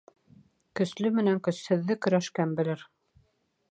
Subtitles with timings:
[0.79, 2.87] Көслө менән көсһөҙҙө көрәшкән белер.